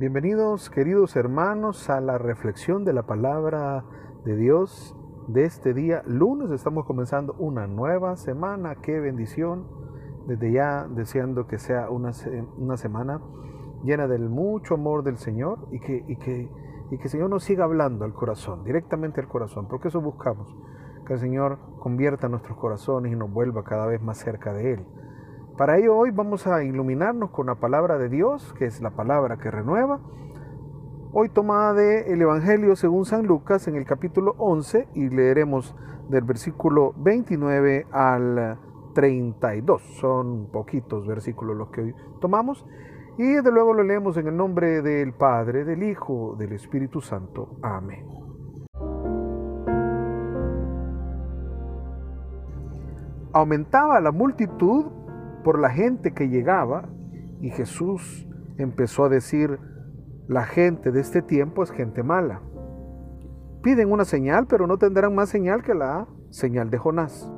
Bienvenidos 0.00 0.70
queridos 0.70 1.14
hermanos 1.14 1.90
a 1.90 2.00
la 2.00 2.16
reflexión 2.16 2.86
de 2.86 2.94
la 2.94 3.02
palabra 3.02 3.84
de 4.24 4.34
Dios 4.34 4.96
de 5.28 5.44
este 5.44 5.74
día. 5.74 6.02
Lunes 6.06 6.50
estamos 6.52 6.86
comenzando 6.86 7.34
una 7.38 7.66
nueva 7.66 8.16
semana. 8.16 8.76
Qué 8.76 8.98
bendición. 8.98 9.66
Desde 10.26 10.52
ya 10.52 10.88
deseando 10.88 11.46
que 11.46 11.58
sea 11.58 11.90
una, 11.90 12.12
una 12.56 12.78
semana 12.78 13.20
llena 13.84 14.08
del 14.08 14.30
mucho 14.30 14.72
amor 14.72 15.04
del 15.04 15.18
Señor 15.18 15.68
y 15.70 15.80
que, 15.80 16.02
y, 16.08 16.16
que, 16.16 16.48
y 16.90 16.96
que 16.96 17.02
el 17.04 17.10
Señor 17.10 17.28
nos 17.28 17.44
siga 17.44 17.64
hablando 17.64 18.06
al 18.06 18.14
corazón, 18.14 18.64
directamente 18.64 19.20
al 19.20 19.28
corazón, 19.28 19.68
porque 19.68 19.88
eso 19.88 20.00
buscamos. 20.00 20.48
Que 21.06 21.12
el 21.12 21.18
Señor 21.18 21.58
convierta 21.78 22.26
nuestros 22.30 22.56
corazones 22.56 23.12
y 23.12 23.16
nos 23.16 23.30
vuelva 23.30 23.64
cada 23.64 23.84
vez 23.84 24.00
más 24.00 24.16
cerca 24.16 24.54
de 24.54 24.72
Él. 24.72 24.86
Para 25.60 25.76
ello 25.76 25.94
hoy 25.94 26.10
vamos 26.10 26.46
a 26.46 26.64
iluminarnos 26.64 27.28
con 27.32 27.48
la 27.48 27.56
palabra 27.56 27.98
de 27.98 28.08
Dios, 28.08 28.54
que 28.54 28.64
es 28.64 28.80
la 28.80 28.92
palabra 28.92 29.36
que 29.36 29.50
renueva. 29.50 30.00
Hoy 31.12 31.28
tomada 31.28 31.74
del 31.74 32.22
Evangelio 32.22 32.74
según 32.76 33.04
San 33.04 33.26
Lucas 33.26 33.68
en 33.68 33.76
el 33.76 33.84
capítulo 33.84 34.34
11 34.38 34.88
y 34.94 35.10
leeremos 35.10 35.76
del 36.08 36.24
versículo 36.24 36.94
29 36.96 37.88
al 37.92 38.58
32. 38.94 39.82
Son 40.00 40.48
poquitos 40.50 41.06
versículos 41.06 41.54
los 41.54 41.68
que 41.68 41.82
hoy 41.82 41.94
tomamos. 42.22 42.64
Y 43.18 43.24
desde 43.24 43.52
luego 43.52 43.74
lo 43.74 43.82
leemos 43.82 44.16
en 44.16 44.28
el 44.28 44.36
nombre 44.38 44.80
del 44.80 45.12
Padre, 45.12 45.66
del 45.66 45.82
Hijo, 45.82 46.36
del 46.38 46.54
Espíritu 46.54 47.02
Santo. 47.02 47.58
Amén. 47.60 48.06
Aumentaba 53.34 54.00
la 54.00 54.10
multitud 54.10 54.86
por 55.42 55.58
la 55.58 55.70
gente 55.70 56.12
que 56.12 56.28
llegaba 56.28 56.88
y 57.40 57.50
Jesús 57.50 58.26
empezó 58.58 59.04
a 59.04 59.08
decir, 59.08 59.58
la 60.28 60.44
gente 60.44 60.92
de 60.92 61.00
este 61.00 61.22
tiempo 61.22 61.62
es 61.62 61.70
gente 61.70 62.02
mala. 62.02 62.40
Piden 63.62 63.90
una 63.90 64.04
señal, 64.04 64.46
pero 64.46 64.66
no 64.66 64.78
tendrán 64.78 65.14
más 65.14 65.28
señal 65.28 65.62
que 65.62 65.74
la 65.74 66.06
señal 66.30 66.70
de 66.70 66.78
Jonás. 66.78 67.30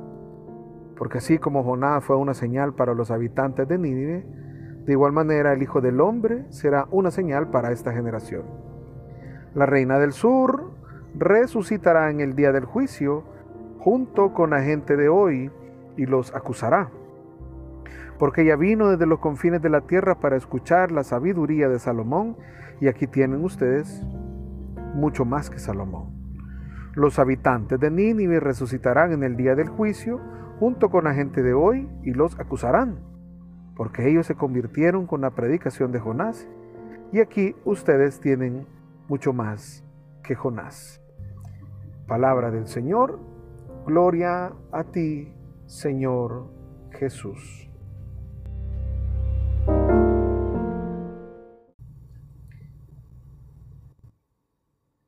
Porque 0.97 1.17
así 1.17 1.37
como 1.37 1.63
Jonás 1.63 2.03
fue 2.03 2.15
una 2.17 2.33
señal 2.33 2.73
para 2.73 2.93
los 2.93 3.11
habitantes 3.11 3.67
de 3.67 3.77
Nínive, 3.77 4.25
de 4.85 4.91
igual 4.91 5.11
manera 5.11 5.53
el 5.53 5.63
Hijo 5.63 5.81
del 5.81 6.01
Hombre 6.01 6.45
será 6.49 6.87
una 6.91 7.09
señal 7.11 7.49
para 7.49 7.71
esta 7.71 7.93
generación. 7.93 8.43
La 9.55 9.65
reina 9.65 9.99
del 9.99 10.13
sur 10.13 10.71
resucitará 11.15 12.09
en 12.11 12.19
el 12.19 12.35
día 12.35 12.51
del 12.51 12.65
juicio 12.65 13.23
junto 13.79 14.33
con 14.33 14.51
la 14.51 14.61
gente 14.61 14.97
de 14.97 15.09
hoy 15.09 15.51
y 15.97 16.05
los 16.05 16.33
acusará 16.35 16.89
porque 18.19 18.43
ella 18.43 18.55
vino 18.55 18.89
desde 18.89 19.05
los 19.05 19.19
confines 19.19 19.61
de 19.61 19.69
la 19.69 19.81
tierra 19.81 20.19
para 20.19 20.37
escuchar 20.37 20.91
la 20.91 21.03
sabiduría 21.03 21.69
de 21.69 21.79
Salomón, 21.79 22.37
y 22.79 22.87
aquí 22.87 23.07
tienen 23.07 23.43
ustedes 23.43 24.03
mucho 24.95 25.25
más 25.25 25.49
que 25.49 25.59
Salomón. 25.59 26.11
Los 26.95 27.17
habitantes 27.17 27.79
de 27.79 27.89
Nínive 27.89 28.39
resucitarán 28.39 29.13
en 29.13 29.23
el 29.23 29.35
día 29.35 29.55
del 29.55 29.67
juicio 29.67 30.19
junto 30.59 30.89
con 30.89 31.05
la 31.05 31.13
gente 31.13 31.41
de 31.41 31.53
hoy 31.53 31.89
y 32.03 32.13
los 32.13 32.39
acusarán, 32.39 32.99
porque 33.75 34.09
ellos 34.09 34.27
se 34.27 34.35
convirtieron 34.35 35.07
con 35.07 35.21
la 35.21 35.31
predicación 35.31 35.91
de 35.91 35.99
Jonás, 35.99 36.47
y 37.11 37.19
aquí 37.19 37.55
ustedes 37.65 38.19
tienen 38.19 38.67
mucho 39.07 39.33
más 39.33 39.83
que 40.23 40.35
Jonás. 40.35 41.01
Palabra 42.07 42.51
del 42.51 42.67
Señor, 42.67 43.19
gloria 43.85 44.53
a 44.71 44.83
ti, 44.85 45.33
Señor 45.65 46.47
Jesús. 46.91 47.72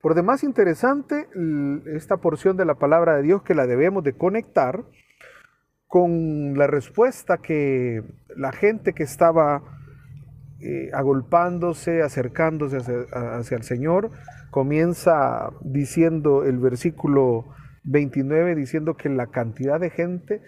Por 0.05 0.13
demás 0.13 0.43
interesante 0.43 1.27
esta 1.88 2.17
porción 2.17 2.57
de 2.57 2.66
la 2.66 2.75
palabra 2.75 3.16
de 3.16 3.23
Dios 3.23 3.41
que 3.41 3.55
la 3.55 3.66
debemos 3.66 4.03
de 4.03 4.13
conectar 4.13 4.85
con 5.88 6.55
la 6.55 6.67
respuesta 6.67 7.39
que 7.39 8.03
la 8.38 8.51
gente 8.51 8.94
que 8.94 9.01
estaba 9.01 9.63
eh, 10.59 10.91
agolpándose, 10.94 12.03
acercándose 12.03 12.77
hacia, 12.77 13.57
el 13.57 13.63
Señor, 13.63 14.11
comienza 14.51 15.49
diciendo 15.61 16.44
el 16.44 16.59
versículo 16.59 17.45
29, 17.85 18.53
diciendo 18.53 18.97
que 18.97 19.09
la 19.09 19.25
cantidad 19.31 19.79
de 19.79 19.89
gente 19.89 20.44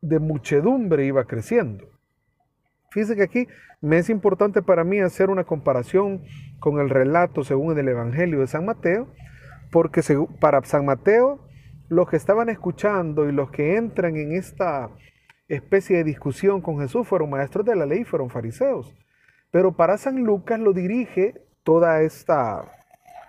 de 0.00 0.18
muchedumbre 0.18 1.06
iba 1.06 1.26
creciendo. 1.26 1.86
Fíjense 2.94 3.16
que 3.16 3.24
aquí 3.24 3.48
me 3.80 3.98
es 3.98 4.08
importante 4.08 4.62
para 4.62 4.84
mí 4.84 5.00
hacer 5.00 5.28
una 5.28 5.42
comparación 5.42 6.22
con 6.60 6.78
el 6.78 6.88
relato 6.88 7.42
según 7.42 7.76
el 7.76 7.88
Evangelio 7.88 8.38
de 8.38 8.46
San 8.46 8.64
Mateo, 8.64 9.08
porque 9.72 10.00
para 10.40 10.62
San 10.62 10.86
Mateo 10.86 11.40
los 11.88 12.08
que 12.08 12.16
estaban 12.16 12.48
escuchando 12.50 13.28
y 13.28 13.32
los 13.32 13.50
que 13.50 13.76
entran 13.76 14.16
en 14.16 14.36
esta 14.36 14.90
especie 15.48 15.96
de 15.96 16.04
discusión 16.04 16.60
con 16.60 16.78
Jesús 16.78 17.08
fueron 17.08 17.30
maestros 17.30 17.66
de 17.66 17.74
la 17.74 17.84
ley, 17.84 18.04
fueron 18.04 18.30
fariseos. 18.30 18.94
Pero 19.50 19.72
para 19.72 19.98
San 19.98 20.22
Lucas 20.22 20.60
lo 20.60 20.72
dirige 20.72 21.34
toda 21.64 22.00
esta, 22.02 22.62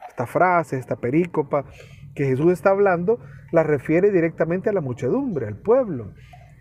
esta 0.07 0.27
frase, 0.27 0.77
esta 0.77 0.95
perícopa 0.95 1.65
que 2.13 2.25
Jesús 2.25 2.53
está 2.53 2.69
hablando, 2.69 3.19
la 3.51 3.63
refiere 3.63 4.11
directamente 4.11 4.69
a 4.69 4.73
la 4.73 4.81
muchedumbre, 4.81 5.47
al 5.47 5.57
pueblo. 5.57 6.13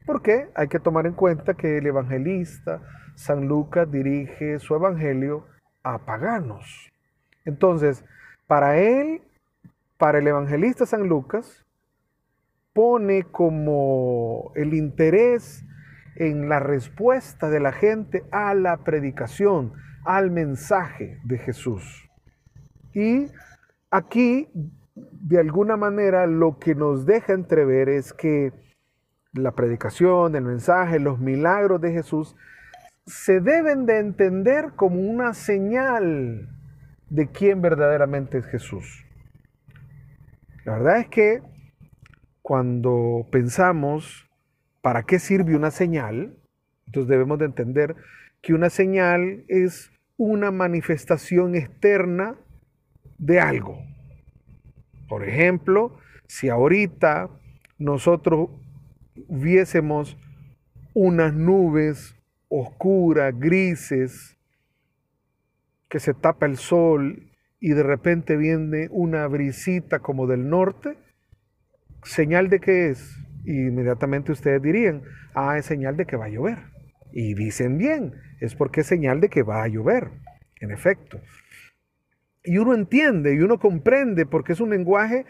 Porque 0.07 0.49
hay 0.55 0.69
que 0.69 0.81
tomar 0.81 1.07
en 1.07 1.15
cuenta 1.15 1.55
que 1.55 1.79
el 1.79 1.87
evangelista 1.87 2.83
San 3.15 3.47
Lucas 3.47 3.91
dirige 3.91 4.59
su 4.59 4.75
evangelio 4.75 5.47
a 5.83 6.05
paganos. 6.05 6.91
Entonces, 7.45 8.05
para 8.47 8.79
él, 8.79 9.23
para 9.97 10.19
el 10.19 10.27
evangelista 10.27 10.87
San 10.87 11.09
Lucas, 11.09 11.65
pone 12.73 13.23
como 13.25 14.53
el 14.57 14.75
interés 14.75 15.65
en 16.17 16.49
la 16.49 16.61
respuesta 16.61 17.49
de 17.49 17.61
la 17.61 17.73
gente 17.73 18.25
a 18.31 18.55
la 18.55 18.79
predicación, 18.79 19.73
al 20.05 20.31
mensaje 20.31 21.19
de 21.25 21.39
Jesús. 21.39 22.11
Y 22.93 23.29
aquí, 23.91 24.49
de 24.95 25.39
alguna 25.39 25.77
manera, 25.77 26.27
lo 26.27 26.59
que 26.59 26.75
nos 26.75 27.07
deja 27.07 27.33
entrever 27.33 27.89
es 27.89 28.13
que 28.13 28.53
la 29.35 29.53
predicación, 29.53 30.37
el 30.37 30.45
mensaje, 30.45 30.99
los 31.01 31.19
milagros 31.19 31.81
de 31.81 31.93
Jesús 31.93 32.37
se 33.07 33.41
deben 33.41 33.85
de 33.85 33.99
entender 33.99 34.73
como 34.77 35.01
una 35.01 35.35
señal 35.35 36.49
de 37.11 37.29
quién 37.29 37.61
verdaderamente 37.61 38.39
es 38.39 38.47
Jesús. 38.47 39.05
La 40.65 40.73
verdad 40.79 41.01
es 41.01 41.09
que 41.09 41.43
cuando 42.41 43.27
pensamos 43.31 44.27
para 44.81 45.03
qué 45.03 45.19
sirve 45.19 45.57
una 45.57 45.71
señal, 45.71 46.39
entonces 46.87 47.09
debemos 47.09 47.39
de 47.39 47.47
entender 47.47 47.97
que 48.41 48.55
una 48.55 48.71
señal 48.71 49.45
es 49.49 49.91
una 50.17 50.51
manifestación 50.51 51.55
externa 51.55 52.37
de 53.19 53.41
algo. 53.41 53.79
Por 55.09 55.29
ejemplo, 55.29 55.99
si 56.27 56.49
ahorita 56.49 57.31
nosotros 57.79 58.51
viésemos 59.29 60.17
unas 60.95 61.35
nubes 61.35 62.17
oscuras, 62.49 63.35
grises, 63.39 64.37
que 65.89 66.01
se 66.01 66.15
tapa 66.15 66.47
el 66.47 66.57
sol 66.57 67.31
y 67.61 67.71
de 67.71 67.83
repente 67.83 68.37
viene 68.37 68.89
una 68.91 69.27
brisita 69.27 70.01
como 70.01 70.27
del 70.27 70.49
norte, 70.49 70.97
señal 72.03 72.49
de 72.49 72.61
qué 72.61 72.91
es. 72.91 73.17
Y 73.45 73.69
inmediatamente 73.69 74.33
ustedes 74.33 74.61
dirían, 74.63 75.03
ah, 75.35 75.59
es 75.59 75.67
señal 75.67 75.97
de 75.97 76.07
que 76.07 76.17
va 76.17 76.27
a 76.27 76.31
llover. 76.31 76.59
Y 77.13 77.35
dicen 77.35 77.79
bien, 77.79 78.15
es 78.41 78.55
porque 78.55 78.81
es 78.81 78.87
señal 78.87 79.21
de 79.21 79.29
que 79.29 79.43
va 79.43 79.63
a 79.63 79.69
llover, 79.69 80.11
en 80.61 80.73
efecto. 80.73 81.21
Y 82.43 82.59
uno 82.59 82.75
entiende 82.75 83.35
y 83.35 83.39
uno 83.39 83.59
comprende 83.59 84.27
porque 84.27 84.53
es 84.53 84.61
un 84.61 84.71
lenguaje 84.71 85.25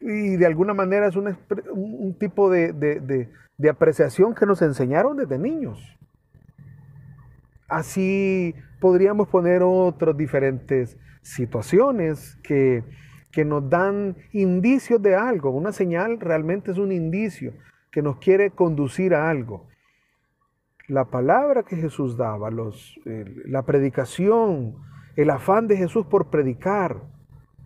y 0.00 0.36
de 0.36 0.46
alguna 0.46 0.74
manera 0.74 1.08
es 1.08 1.16
un, 1.16 2.16
tipo 2.18 2.50
de, 2.50 2.72
de, 2.72 3.68
apreciación 3.68 4.34
que 4.34 4.46
nos 4.46 4.62
enseñaron 4.62 5.16
desde 5.16 5.38
niños. 5.38 5.98
Así 7.68 8.54
podríamos 8.80 9.28
poner 9.28 9.62
otras 9.62 10.16
diferentes 10.16 10.96
situaciones 11.22 12.36
que, 12.42 12.84
que 13.32 13.44
nos 13.44 13.68
dan 13.68 14.16
indicios 14.32 15.02
de 15.02 15.16
algo. 15.16 15.50
Una 15.50 15.72
señal 15.72 16.20
realmente 16.20 16.70
es 16.70 16.78
un 16.78 16.92
indicio 16.92 17.52
que 17.90 18.02
nos 18.02 18.18
quiere 18.18 18.50
conducir 18.50 19.14
a 19.14 19.28
algo. 19.28 19.66
La 20.86 21.06
palabra 21.06 21.64
que 21.64 21.76
Jesús 21.76 22.16
daba, 22.16 22.50
los, 22.50 22.98
la 23.04 23.64
predicación, 23.66 24.76
el 25.16 25.30
afán 25.30 25.66
de 25.66 25.76
Jesús 25.76 26.06
por 26.06 26.30
predicar, 26.30 27.02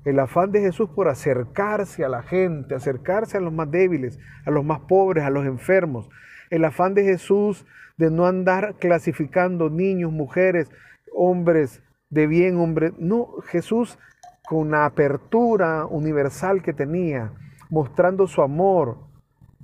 el 0.04 0.18
afán 0.18 0.50
de 0.50 0.60
Jesús 0.60 0.88
por 0.90 1.08
acercarse 1.08 2.04
a 2.04 2.08
la 2.08 2.22
gente, 2.22 2.74
acercarse 2.74 3.36
a 3.36 3.40
los 3.40 3.52
más 3.52 3.70
débiles, 3.70 4.18
a 4.44 4.50
los 4.50 4.64
más 4.64 4.80
pobres, 4.80 5.24
a 5.24 5.30
los 5.30 5.46
enfermos. 5.46 6.08
El 6.50 6.64
afán 6.64 6.94
de 6.94 7.04
Jesús 7.04 7.64
de 7.96 8.10
no 8.10 8.26
andar 8.26 8.74
clasificando 8.78 9.70
niños, 9.70 10.12
mujeres, 10.12 10.70
hombres, 11.14 11.82
de 12.10 12.26
bien, 12.26 12.58
hombre. 12.58 12.92
No, 12.98 13.28
Jesús 13.46 13.98
con 14.44 14.70
la 14.72 14.84
apertura 14.84 15.86
universal 15.86 16.62
que 16.62 16.72
tenía, 16.72 17.32
mostrando 17.70 18.26
su 18.26 18.42
amor, 18.42 18.98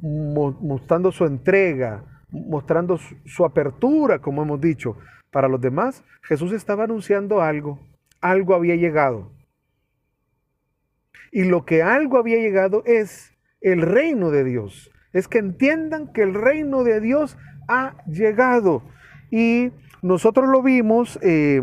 mostrando 0.00 1.10
su 1.10 1.24
entrega, 1.26 2.04
mostrando 2.30 2.98
su 3.24 3.44
apertura, 3.44 4.20
como 4.20 4.42
hemos 4.42 4.60
dicho, 4.60 4.96
para 5.30 5.48
los 5.48 5.60
demás, 5.60 6.04
Jesús 6.22 6.52
estaba 6.52 6.84
anunciando 6.84 7.42
algo, 7.42 7.80
algo 8.20 8.54
había 8.54 8.76
llegado. 8.76 9.30
Y 11.32 11.44
lo 11.44 11.64
que 11.64 11.82
algo 11.82 12.18
había 12.18 12.38
llegado 12.38 12.82
es 12.86 13.32
el 13.60 13.82
reino 13.82 14.30
de 14.30 14.44
Dios. 14.44 14.90
Es 15.12 15.28
que 15.28 15.38
entiendan 15.38 16.12
que 16.12 16.22
el 16.22 16.34
reino 16.34 16.84
de 16.84 17.00
Dios 17.00 17.36
ha 17.68 17.96
llegado. 18.06 18.82
Y 19.30 19.70
nosotros 20.02 20.48
lo 20.48 20.62
vimos 20.62 21.18
eh, 21.22 21.60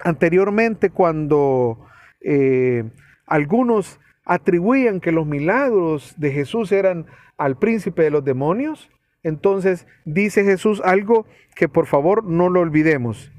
anteriormente 0.00 0.90
cuando 0.90 1.86
eh, 2.20 2.84
algunos 3.26 4.00
atribuían 4.24 5.00
que 5.00 5.12
los 5.12 5.26
milagros 5.26 6.14
de 6.16 6.32
Jesús 6.32 6.72
eran 6.72 7.06
al 7.36 7.58
príncipe 7.58 8.02
de 8.02 8.10
los 8.10 8.24
demonios. 8.24 8.90
Entonces 9.22 9.86
dice 10.04 10.44
Jesús 10.44 10.80
algo 10.84 11.26
que 11.54 11.68
por 11.68 11.86
favor 11.86 12.24
no 12.24 12.48
lo 12.48 12.60
olvidemos. 12.60 13.32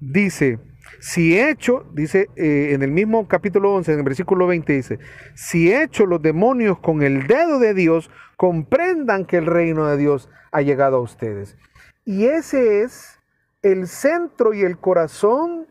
Dice, 0.00 0.58
si 1.00 1.38
he 1.38 1.50
hecho, 1.50 1.86
dice 1.92 2.28
eh, 2.36 2.72
en 2.72 2.82
el 2.82 2.90
mismo 2.90 3.28
capítulo 3.28 3.72
11, 3.74 3.92
en 3.92 3.98
el 3.98 4.04
versículo 4.04 4.46
20 4.46 4.72
dice, 4.72 4.98
si 5.34 5.72
he 5.72 5.82
hecho 5.82 6.06
los 6.06 6.20
demonios 6.20 6.78
con 6.78 7.02
el 7.02 7.26
dedo 7.26 7.58
de 7.58 7.74
Dios, 7.74 8.10
comprendan 8.36 9.24
que 9.24 9.36
el 9.36 9.46
reino 9.46 9.86
de 9.86 9.96
Dios 9.96 10.28
ha 10.50 10.62
llegado 10.62 10.96
a 10.96 11.00
ustedes. 11.00 11.56
Y 12.04 12.26
ese 12.26 12.82
es 12.82 13.20
el 13.62 13.86
centro 13.86 14.54
y 14.54 14.62
el 14.62 14.78
corazón 14.78 15.66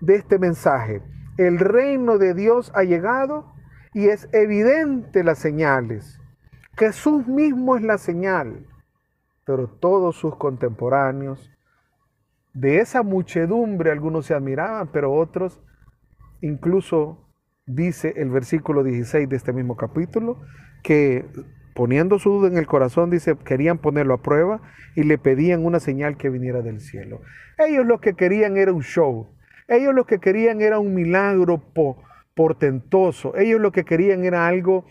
de 0.00 0.14
este 0.14 0.38
mensaje. 0.38 1.02
El 1.36 1.58
reino 1.58 2.18
de 2.18 2.34
Dios 2.34 2.72
ha 2.74 2.84
llegado 2.84 3.52
y 3.92 4.08
es 4.08 4.28
evidente 4.32 5.24
las 5.24 5.38
señales. 5.38 6.20
Jesús 6.76 7.26
mismo 7.26 7.76
es 7.76 7.82
la 7.82 7.98
señal, 7.98 8.66
pero 9.44 9.68
todos 9.68 10.16
sus 10.16 10.36
contemporáneos, 10.36 11.50
de 12.56 12.78
esa 12.78 13.02
muchedumbre 13.02 13.90
algunos 13.90 14.26
se 14.26 14.34
admiraban, 14.34 14.88
pero 14.92 15.12
otros, 15.12 15.60
incluso 16.40 17.28
dice 17.66 18.14
el 18.16 18.30
versículo 18.30 18.82
16 18.82 19.28
de 19.28 19.36
este 19.36 19.52
mismo 19.52 19.76
capítulo, 19.76 20.40
que 20.82 21.26
poniendo 21.74 22.18
su 22.18 22.30
duda 22.30 22.48
en 22.48 22.56
el 22.56 22.66
corazón, 22.66 23.10
dice, 23.10 23.36
querían 23.44 23.78
ponerlo 23.78 24.14
a 24.14 24.22
prueba 24.22 24.62
y 24.94 25.02
le 25.02 25.18
pedían 25.18 25.66
una 25.66 25.80
señal 25.80 26.16
que 26.16 26.30
viniera 26.30 26.62
del 26.62 26.80
cielo. 26.80 27.20
Ellos 27.58 27.84
lo 27.84 28.00
que 28.00 28.14
querían 28.14 28.56
era 28.56 28.72
un 28.72 28.82
show, 28.82 29.28
ellos 29.68 29.94
lo 29.94 30.06
que 30.06 30.18
querían 30.18 30.60
era 30.60 30.78
un 30.78 30.94
milagro 30.94 31.60
portentoso. 32.34 33.36
Ellos 33.36 33.60
lo 33.60 33.72
que 33.72 33.84
querían 33.84 34.24
era 34.24 34.46
algo 34.46 34.86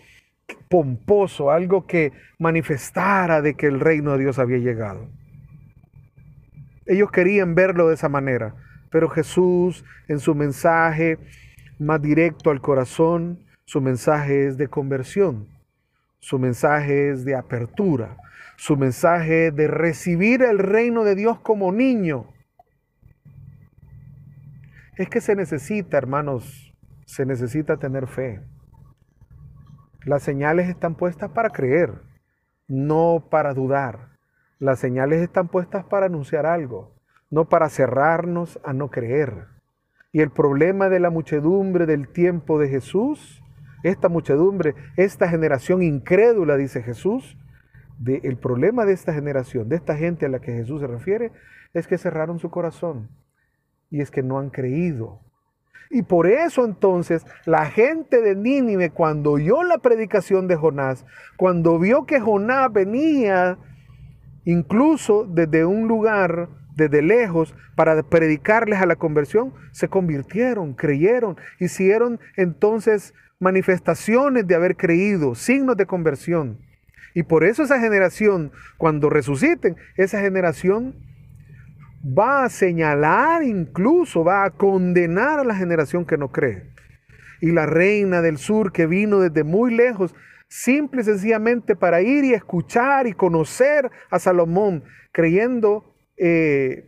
pomposo, 0.69 1.49
algo 1.49 1.87
que 1.87 2.11
manifestara 2.37 3.41
de 3.41 3.55
que 3.55 3.67
el 3.67 3.79
reino 3.79 4.11
de 4.11 4.19
Dios 4.19 4.37
había 4.37 4.57
llegado. 4.57 5.09
Ellos 6.85 7.11
querían 7.11 7.55
verlo 7.55 7.87
de 7.87 7.95
esa 7.95 8.09
manera, 8.09 8.55
pero 8.91 9.09
Jesús 9.09 9.83
en 10.07 10.19
su 10.19 10.35
mensaje 10.35 11.17
más 11.79 12.01
directo 12.01 12.51
al 12.51 12.61
corazón, 12.61 13.39
su 13.65 13.81
mensaje 13.81 14.47
es 14.47 14.57
de 14.57 14.67
conversión, 14.67 15.47
su 16.19 16.39
mensaje 16.39 17.09
es 17.09 17.25
de 17.25 17.35
apertura, 17.35 18.17
su 18.57 18.77
mensaje 18.77 19.51
de 19.51 19.67
recibir 19.67 20.43
el 20.43 20.59
reino 20.59 21.03
de 21.03 21.15
Dios 21.15 21.39
como 21.39 21.71
niño 21.71 22.29
es 24.97 25.09
que 25.09 25.21
se 25.21 25.35
necesita, 25.35 25.97
hermanos, 25.97 26.73
se 27.05 27.25
necesita 27.25 27.77
tener 27.77 28.07
fe. 28.07 28.41
Las 30.05 30.23
señales 30.23 30.69
están 30.69 30.95
puestas 30.95 31.31
para 31.31 31.49
creer, 31.49 31.93
no 32.67 33.27
para 33.29 33.53
dudar. 33.53 34.14
Las 34.59 34.79
señales 34.79 35.21
están 35.21 35.49
puestas 35.49 35.85
para 35.85 36.05
anunciar 36.05 36.45
algo, 36.45 36.95
no 37.29 37.49
para 37.49 37.69
cerrarnos 37.69 38.59
a 38.63 38.73
no 38.73 38.89
creer. 38.89 39.47
Y 40.11 40.21
el 40.21 40.31
problema 40.31 40.87
de 40.87 40.99
la 40.99 41.09
muchedumbre 41.09 41.85
del 41.85 42.07
tiempo 42.07 42.57
de 42.57 42.69
Jesús, 42.69 43.43
esta 43.83 44.07
muchedumbre, 44.07 44.73
esta 44.95 45.27
generación 45.27 45.83
incrédula, 45.83 46.55
dice 46.55 46.81
Jesús, 46.81 47.37
el 48.05 48.37
problema 48.37 48.85
de 48.85 48.93
esta 48.93 49.13
generación, 49.13 49.69
de 49.69 49.75
esta 49.75 49.95
gente 49.95 50.25
a 50.25 50.29
la 50.29 50.39
que 50.39 50.53
Jesús 50.53 50.81
se 50.81 50.87
refiere, 50.87 51.31
es 51.73 51.87
que 51.87 51.97
cerraron 51.97 52.39
su 52.39 52.49
corazón 52.49 53.09
y 53.89 54.01
es 54.01 54.09
que 54.09 54.23
no 54.23 54.39
han 54.39 54.49
creído. 54.49 55.19
Y 55.89 56.01
por 56.01 56.27
eso 56.27 56.65
entonces 56.65 57.25
la 57.45 57.65
gente 57.65 58.21
de 58.21 58.35
Nínive, 58.35 58.89
cuando 58.89 59.31
oyó 59.31 59.63
la 59.63 59.77
predicación 59.77 60.47
de 60.47 60.55
Jonás, 60.55 61.05
cuando 61.37 61.77
vio 61.77 62.05
que 62.05 62.19
Jonás 62.19 62.71
venía 62.71 63.57
incluso 64.45 65.25
desde 65.25 65.65
un 65.65 65.87
lugar, 65.87 66.49
desde 66.75 67.01
lejos, 67.01 67.53
para 67.75 68.01
predicarles 68.03 68.79
a 68.79 68.85
la 68.85 68.95
conversión, 68.95 69.53
se 69.71 69.87
convirtieron, 69.87 70.73
creyeron, 70.73 71.37
hicieron 71.59 72.19
entonces 72.37 73.13
manifestaciones 73.39 74.47
de 74.47 74.55
haber 74.55 74.77
creído, 74.77 75.35
signos 75.35 75.77
de 75.77 75.85
conversión. 75.85 76.59
Y 77.13 77.23
por 77.23 77.43
eso 77.43 77.63
esa 77.63 77.79
generación, 77.79 78.51
cuando 78.77 79.09
resuciten, 79.09 79.77
esa 79.95 80.19
generación 80.19 80.95
va 82.05 82.43
a 82.43 82.49
señalar 82.49 83.43
incluso, 83.43 84.23
va 84.23 84.43
a 84.43 84.51
condenar 84.51 85.39
a 85.39 85.43
la 85.43 85.55
generación 85.55 86.05
que 86.05 86.17
no 86.17 86.31
cree. 86.31 86.69
Y 87.41 87.51
la 87.51 87.65
reina 87.65 88.21
del 88.21 88.37
sur 88.37 88.71
que 88.71 88.85
vino 88.85 89.19
desde 89.19 89.43
muy 89.43 89.73
lejos, 89.73 90.13
simple 90.55 91.01
y 91.01 91.03
sencillamente 91.03 91.75
para 91.75 92.01
ir 92.01 92.23
y 92.23 92.33
escuchar 92.33 93.07
y 93.07 93.13
conocer 93.13 93.91
a 94.09 94.19
Salomón, 94.19 94.83
creyendo 95.11 95.93
eh, 96.17 96.87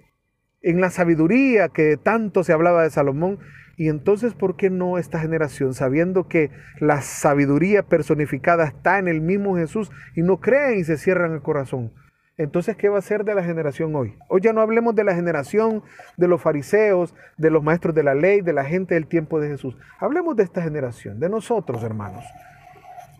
en 0.62 0.80
la 0.80 0.90
sabiduría 0.90 1.68
que 1.68 1.98
tanto 1.98 2.44
se 2.44 2.54
hablaba 2.54 2.84
de 2.84 2.90
Salomón. 2.90 3.40
Y 3.76 3.90
entonces, 3.90 4.34
¿por 4.34 4.56
qué 4.56 4.70
no 4.70 4.98
esta 4.98 5.20
generación, 5.20 5.74
sabiendo 5.74 6.28
que 6.28 6.50
la 6.80 7.02
sabiduría 7.02 7.84
personificada 7.84 8.66
está 8.66 9.00
en 9.00 9.08
el 9.08 9.22
mismo 9.22 9.58
Jesús 9.58 9.92
y 10.16 10.24
no 10.24 10.40
creen 10.40 10.80
y 10.80 10.84
se 10.86 10.98
cierran 10.98 11.34
el 11.34 11.42
corazón? 11.42 11.92
Entonces, 12.38 12.78
¿qué 12.78 12.88
va 12.88 13.00
a 13.00 13.02
ser 13.02 13.26
de 13.26 13.36
la 13.36 13.44
generación 13.44 13.96
hoy? 13.96 14.16
Hoy 14.30 14.42
ya 14.42 14.54
no 14.54 14.62
hablemos 14.62 14.96
de 14.96 15.04
la 15.04 15.14
generación 15.14 15.84
de 16.16 16.28
los 16.28 16.42
fariseos, 16.42 17.14
de 17.38 17.50
los 17.50 17.64
maestros 17.64 17.94
de 17.94 18.04
la 18.04 18.16
ley, 18.16 18.42
de 18.42 18.54
la 18.54 18.64
gente 18.64 18.94
del 18.94 19.08
tiempo 19.08 19.40
de 19.40 19.50
Jesús. 19.50 19.76
Hablemos 20.00 20.36
de 20.36 20.44
esta 20.44 20.62
generación, 20.62 21.20
de 21.20 21.30
nosotros, 21.30 21.84
hermanos, 21.84 22.24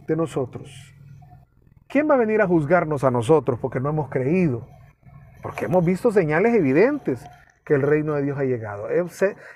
de 0.08 0.16
nosotros. 0.16 0.96
¿Quién 1.88 2.10
va 2.10 2.16
a 2.16 2.18
venir 2.18 2.42
a 2.42 2.48
juzgarnos 2.48 3.04
a 3.04 3.12
nosotros 3.12 3.60
porque 3.60 3.80
no 3.80 3.90
hemos 3.90 4.10
creído? 4.10 4.68
Porque 5.42 5.66
hemos 5.66 5.86
visto 5.86 6.12
señales 6.12 6.54
evidentes 6.56 7.26
que 7.64 7.74
el 7.74 7.82
reino 7.82 8.14
de 8.16 8.24
Dios 8.24 8.38
ha 8.38 8.44
llegado. 8.44 8.88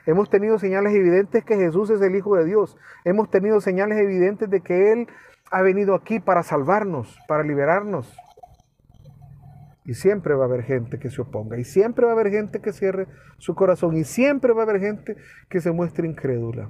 Hemos 0.05 0.29
tenido 0.29 0.59
señales 0.59 0.93
evidentes 0.93 1.43
que 1.43 1.55
Jesús 1.55 1.89
es 1.89 2.01
el 2.01 2.15
Hijo 2.15 2.35
de 2.35 2.45
Dios. 2.45 2.77
Hemos 3.05 3.29
tenido 3.29 3.61
señales 3.61 3.97
evidentes 3.99 4.49
de 4.49 4.61
que 4.61 4.91
Él 4.91 5.07
ha 5.49 5.61
venido 5.61 5.95
aquí 5.95 6.19
para 6.19 6.43
salvarnos, 6.43 7.17
para 7.27 7.43
liberarnos. 7.43 8.13
Y 9.83 9.93
siempre 9.93 10.35
va 10.35 10.43
a 10.43 10.47
haber 10.47 10.63
gente 10.63 10.99
que 10.99 11.09
se 11.09 11.21
oponga. 11.21 11.57
Y 11.57 11.63
siempre 11.63 12.05
va 12.05 12.11
a 12.11 12.15
haber 12.15 12.31
gente 12.31 12.61
que 12.61 12.71
cierre 12.71 13.07
su 13.37 13.55
corazón. 13.55 13.95
Y 13.97 14.03
siempre 14.03 14.53
va 14.53 14.61
a 14.61 14.63
haber 14.63 14.79
gente 14.79 15.15
que 15.49 15.59
se 15.59 15.71
muestre 15.71 16.07
incrédula. 16.07 16.69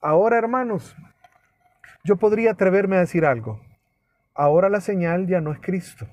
Ahora, 0.00 0.38
hermanos, 0.38 0.94
yo 2.04 2.16
podría 2.16 2.52
atreverme 2.52 2.96
a 2.96 3.00
decir 3.00 3.24
algo. 3.24 3.60
Ahora 4.34 4.68
la 4.68 4.80
señal 4.80 5.26
ya 5.26 5.40
no 5.40 5.52
es 5.52 5.58
Cristo. 5.60 6.06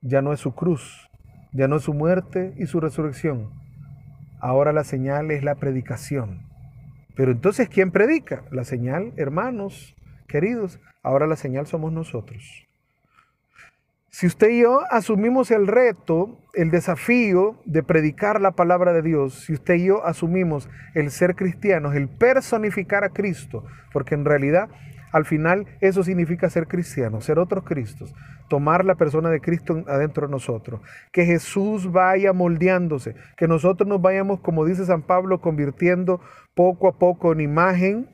Ya 0.00 0.22
no 0.22 0.32
es 0.32 0.40
su 0.40 0.54
cruz. 0.54 1.08
Ya 1.52 1.68
no 1.68 1.76
es 1.76 1.84
su 1.84 1.94
muerte 1.94 2.52
y 2.58 2.66
su 2.66 2.80
resurrección. 2.80 3.50
Ahora 4.40 4.72
la 4.72 4.84
señal 4.84 5.30
es 5.30 5.44
la 5.44 5.54
predicación. 5.54 6.46
Pero 7.14 7.30
entonces, 7.30 7.68
¿quién 7.68 7.92
predica? 7.92 8.44
La 8.50 8.64
señal, 8.64 9.12
hermanos, 9.16 9.94
queridos, 10.26 10.80
ahora 11.02 11.26
la 11.26 11.36
señal 11.36 11.66
somos 11.66 11.92
nosotros. 11.92 12.65
Si 14.16 14.26
usted 14.26 14.48
y 14.48 14.62
yo 14.62 14.80
asumimos 14.90 15.50
el 15.50 15.66
reto, 15.66 16.38
el 16.54 16.70
desafío 16.70 17.60
de 17.66 17.82
predicar 17.82 18.40
la 18.40 18.52
palabra 18.52 18.94
de 18.94 19.02
Dios, 19.02 19.44
si 19.44 19.52
usted 19.52 19.74
y 19.74 19.84
yo 19.88 20.06
asumimos 20.06 20.70
el 20.94 21.10
ser 21.10 21.34
cristianos, 21.34 21.94
el 21.94 22.08
personificar 22.08 23.04
a 23.04 23.10
Cristo, 23.10 23.66
porque 23.92 24.14
en 24.14 24.24
realidad 24.24 24.70
al 25.12 25.26
final 25.26 25.66
eso 25.82 26.02
significa 26.02 26.48
ser 26.48 26.66
cristianos, 26.66 27.26
ser 27.26 27.38
otros 27.38 27.64
Cristos, 27.64 28.14
tomar 28.48 28.86
la 28.86 28.94
persona 28.94 29.28
de 29.28 29.42
Cristo 29.42 29.84
adentro 29.86 30.26
de 30.26 30.32
nosotros, 30.32 30.80
que 31.12 31.26
Jesús 31.26 31.92
vaya 31.92 32.32
moldeándose, 32.32 33.16
que 33.36 33.46
nosotros 33.46 33.86
nos 33.86 34.00
vayamos, 34.00 34.40
como 34.40 34.64
dice 34.64 34.86
San 34.86 35.02
Pablo, 35.02 35.42
convirtiendo 35.42 36.22
poco 36.54 36.88
a 36.88 36.98
poco 36.98 37.32
en 37.32 37.42
imagen 37.42 38.08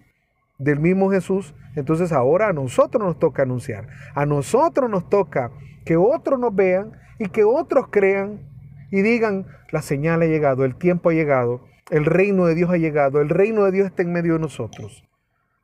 del 0.58 0.80
mismo 0.80 1.12
Jesús, 1.12 1.54
entonces 1.76 2.10
ahora 2.10 2.48
a 2.48 2.52
nosotros 2.52 3.06
nos 3.06 3.20
toca 3.20 3.44
anunciar, 3.44 3.86
a 4.16 4.26
nosotros 4.26 4.90
nos 4.90 5.08
toca 5.08 5.52
que 5.84 5.96
otros 5.96 6.38
nos 6.38 6.54
vean 6.54 6.92
y 7.18 7.28
que 7.28 7.44
otros 7.44 7.86
crean 7.90 8.40
y 8.90 9.02
digan, 9.02 9.46
la 9.70 9.82
señal 9.82 10.22
ha 10.22 10.26
llegado, 10.26 10.64
el 10.64 10.76
tiempo 10.76 11.10
ha 11.10 11.14
llegado, 11.14 11.64
el 11.90 12.04
reino 12.04 12.46
de 12.46 12.54
Dios 12.54 12.70
ha 12.70 12.76
llegado, 12.76 13.20
el 13.20 13.28
reino 13.28 13.64
de 13.64 13.72
Dios 13.72 13.86
está 13.86 14.02
en 14.02 14.12
medio 14.12 14.34
de 14.34 14.40
nosotros. 14.40 15.04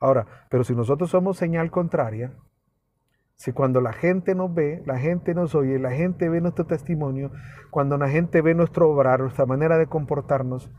Ahora, 0.00 0.26
pero 0.50 0.64
si 0.64 0.74
nosotros 0.74 1.10
somos 1.10 1.36
señal 1.36 1.70
contraria, 1.70 2.32
si 3.34 3.52
cuando 3.52 3.80
la 3.80 3.92
gente 3.92 4.34
nos 4.34 4.52
ve, 4.52 4.82
la 4.86 4.98
gente 4.98 5.34
nos 5.34 5.54
oye, 5.54 5.78
la 5.78 5.92
gente 5.92 6.28
ve 6.28 6.40
nuestro 6.40 6.66
testimonio, 6.66 7.30
cuando 7.70 7.96
la 7.96 8.08
gente 8.08 8.42
ve 8.42 8.54
nuestro 8.54 8.90
obrar, 8.90 9.20
nuestra 9.20 9.46
manera 9.46 9.78
de 9.78 9.86
comportarnos, 9.86 10.72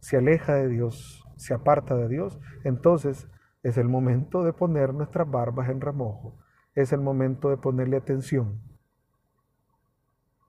se 0.00 0.16
aleja 0.16 0.54
de 0.54 0.68
Dios, 0.68 1.24
se 1.36 1.54
aparta 1.54 1.94
de 1.94 2.08
Dios, 2.08 2.38
entonces 2.64 3.28
es 3.62 3.78
el 3.78 3.88
momento 3.88 4.42
de 4.42 4.52
poner 4.52 4.92
nuestras 4.92 5.30
barbas 5.30 5.68
en 5.68 5.80
remojo, 5.80 6.38
es 6.74 6.92
el 6.92 7.00
momento 7.00 7.48
de 7.48 7.56
ponerle 7.56 7.96
atención. 7.96 8.60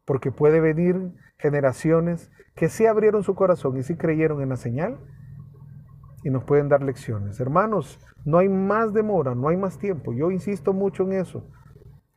Porque 0.05 0.31
puede 0.31 0.59
venir 0.59 1.13
generaciones 1.37 2.31
que 2.55 2.69
sí 2.69 2.85
abrieron 2.85 3.23
su 3.23 3.35
corazón 3.35 3.77
y 3.77 3.83
sí 3.83 3.95
creyeron 3.95 4.41
en 4.41 4.49
la 4.49 4.57
señal 4.57 4.99
y 6.23 6.29
nos 6.29 6.43
pueden 6.43 6.69
dar 6.69 6.83
lecciones. 6.83 7.39
Hermanos, 7.39 7.99
no 8.25 8.37
hay 8.37 8.49
más 8.49 8.93
demora, 8.93 9.35
no 9.35 9.49
hay 9.49 9.57
más 9.57 9.77
tiempo. 9.77 10.13
Yo 10.13 10.31
insisto 10.31 10.73
mucho 10.73 11.03
en 11.03 11.13
eso. 11.13 11.49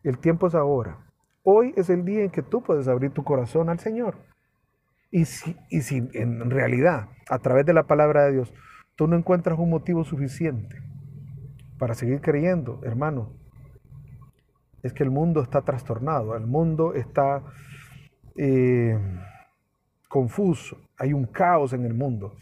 El 0.02 0.18
tiempo 0.18 0.46
es 0.46 0.54
ahora. 0.54 0.98
Hoy 1.42 1.72
es 1.76 1.90
el 1.90 2.04
día 2.04 2.22
en 2.22 2.30
que 2.30 2.42
tú 2.42 2.62
puedes 2.62 2.88
abrir 2.88 3.12
tu 3.12 3.24
corazón 3.24 3.68
al 3.68 3.78
Señor. 3.78 4.16
Y 5.10 5.24
si, 5.24 5.56
y 5.70 5.82
si 5.82 6.08
en 6.12 6.50
realidad, 6.50 7.08
a 7.28 7.38
través 7.38 7.64
de 7.66 7.72
la 7.72 7.84
palabra 7.84 8.24
de 8.24 8.32
Dios, 8.32 8.52
tú 8.96 9.06
no 9.06 9.16
encuentras 9.16 9.58
un 9.58 9.70
motivo 9.70 10.04
suficiente 10.04 10.76
para 11.78 11.94
seguir 11.94 12.20
creyendo, 12.20 12.80
hermano, 12.84 13.32
es 14.82 14.92
que 14.92 15.02
el 15.02 15.10
mundo 15.10 15.42
está 15.42 15.62
trastornado, 15.62 16.36
el 16.36 16.46
mundo 16.46 16.94
está 16.94 17.42
eh, 18.36 18.98
confuso, 20.08 20.78
hay 20.98 21.12
un 21.12 21.26
caos 21.26 21.72
en 21.72 21.84
el 21.84 21.94
mundo. 21.94 22.36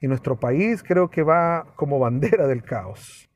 Y 0.00 0.06
nuestro 0.06 0.38
país 0.38 0.82
creo 0.82 1.08
que 1.08 1.22
va 1.22 1.66
como 1.76 1.98
bandera 1.98 2.46
del 2.46 2.62
caos. 2.62 3.28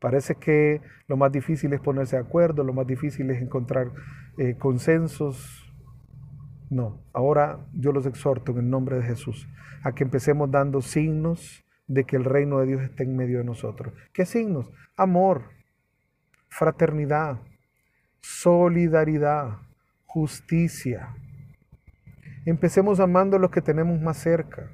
Parece 0.00 0.36
que 0.36 0.80
lo 1.08 1.16
más 1.16 1.32
difícil 1.32 1.72
es 1.72 1.80
ponerse 1.80 2.16
de 2.16 2.22
acuerdo, 2.22 2.62
lo 2.62 2.72
más 2.72 2.86
difícil 2.86 3.30
es 3.30 3.42
encontrar 3.42 3.90
eh, 4.36 4.54
consensos. 4.56 5.64
No, 6.70 7.00
ahora 7.12 7.58
yo 7.72 7.92
los 7.92 8.06
exhorto 8.06 8.52
en 8.52 8.58
el 8.58 8.70
nombre 8.70 8.96
de 8.96 9.02
Jesús 9.02 9.48
a 9.82 9.92
que 9.92 10.04
empecemos 10.04 10.50
dando 10.50 10.80
signos 10.80 11.64
de 11.86 12.04
que 12.04 12.16
el 12.16 12.24
reino 12.24 12.60
de 12.60 12.66
Dios 12.66 12.82
está 12.82 13.02
en 13.02 13.16
medio 13.16 13.38
de 13.38 13.44
nosotros. 13.44 13.94
¿Qué 14.12 14.26
signos? 14.26 14.70
Amor, 14.96 15.50
fraternidad, 16.48 17.40
solidaridad, 18.20 19.58
justicia. 20.04 21.14
Empecemos 22.48 22.98
amando 22.98 23.36
a 23.36 23.40
los 23.40 23.50
que 23.50 23.60
tenemos 23.60 24.00
más 24.00 24.16
cerca. 24.16 24.70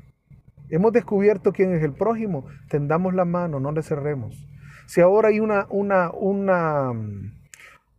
Hemos 0.71 0.93
descubierto 0.93 1.53
quién 1.53 1.75
es 1.75 1.83
el 1.83 1.93
prójimo, 1.93 2.47
tendamos 2.69 3.15
la 3.15 3.25
mano, 3.25 3.59
no 3.59 3.73
le 3.73 3.83
cerremos. 3.83 4.47
Si 4.87 5.01
ahora 5.01 5.31
hay 5.31 5.41
una, 5.41 5.67
una, 5.71 6.13
una, 6.13 6.93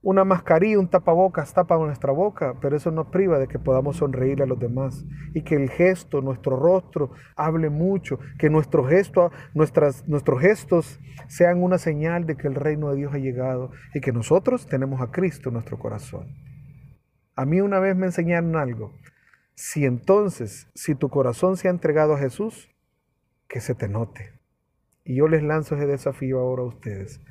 una 0.01 0.23
mascarilla, 0.23 0.79
un 0.79 0.89
tapabocas 0.89 1.53
tapa 1.53 1.75
nuestra 1.77 2.13
boca, 2.13 2.55
pero 2.61 2.77
eso 2.77 2.89
nos 2.89 3.07
priva 3.07 3.37
de 3.37 3.49
que 3.49 3.59
podamos 3.59 3.97
sonreír 3.97 4.41
a 4.41 4.45
los 4.45 4.57
demás 4.59 5.03
y 5.33 5.41
que 5.41 5.55
el 5.55 5.69
gesto, 5.69 6.21
nuestro 6.21 6.55
rostro, 6.55 7.11
hable 7.35 7.69
mucho, 7.69 8.17
que 8.39 8.49
nuestro 8.49 8.85
gesto, 8.85 9.31
nuestras, 9.53 10.07
nuestros 10.07 10.39
gestos 10.39 11.01
sean 11.27 11.61
una 11.61 11.79
señal 11.79 12.25
de 12.25 12.37
que 12.37 12.47
el 12.47 12.55
reino 12.55 12.91
de 12.91 12.95
Dios 12.95 13.13
ha 13.13 13.17
llegado 13.17 13.71
y 13.93 13.99
que 13.99 14.13
nosotros 14.13 14.67
tenemos 14.67 15.01
a 15.01 15.11
Cristo 15.11 15.49
en 15.49 15.55
nuestro 15.55 15.77
corazón. 15.77 16.33
A 17.35 17.43
mí 17.43 17.59
una 17.59 17.79
vez 17.79 17.97
me 17.97 18.05
enseñaron 18.05 18.55
algo. 18.55 18.93
Si 19.55 19.85
entonces, 19.85 20.69
si 20.75 20.95
tu 20.95 21.09
corazón 21.09 21.55
se 21.55 21.69
ha 21.69 21.71
entregado 21.71 22.13
a 22.13 22.19
Jesús, 22.19 22.69
que 23.47 23.61
se 23.61 23.73
te 23.73 23.87
note. 23.87 24.33
Y 25.05 25.15
yo 25.15 25.29
les 25.29 25.43
lanzo 25.43 25.75
ese 25.75 25.87
desafío 25.87 26.39
ahora 26.39 26.63
a 26.63 26.65
ustedes. 26.65 27.21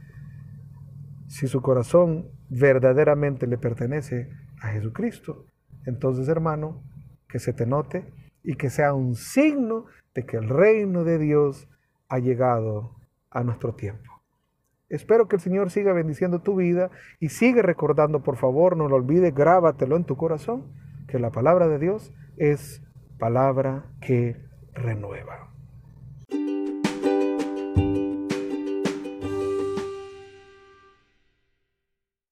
Si 1.28 1.46
su 1.48 1.60
corazón 1.60 2.30
verdaderamente 2.48 3.46
le 3.46 3.58
pertenece 3.58 4.30
a 4.62 4.68
Jesucristo, 4.68 5.46
entonces 5.84 6.28
hermano, 6.28 6.82
que 7.28 7.38
se 7.38 7.52
te 7.52 7.66
note 7.66 8.10
y 8.42 8.56
que 8.56 8.70
sea 8.70 8.94
un 8.94 9.16
signo 9.16 9.84
de 10.14 10.24
que 10.24 10.38
el 10.38 10.48
reino 10.48 11.04
de 11.04 11.18
Dios 11.18 11.68
ha 12.08 12.20
llegado 12.20 12.96
a 13.30 13.42
nuestro 13.42 13.74
tiempo. 13.74 14.22
Espero 14.88 15.28
que 15.28 15.36
el 15.36 15.42
Señor 15.42 15.70
siga 15.70 15.92
bendiciendo 15.92 16.40
tu 16.40 16.56
vida 16.56 16.90
y 17.18 17.30
sigue 17.30 17.60
recordando, 17.60 18.22
por 18.22 18.36
favor, 18.36 18.76
no 18.76 18.88
lo 18.88 18.96
olvides, 18.96 19.34
grábatelo 19.34 19.96
en 19.96 20.04
tu 20.04 20.16
corazón 20.16 20.83
que 21.06 21.18
la 21.18 21.30
palabra 21.30 21.68
de 21.68 21.78
Dios 21.78 22.12
es 22.36 22.82
palabra 23.18 23.86
que 24.00 24.36
renueva. 24.72 25.53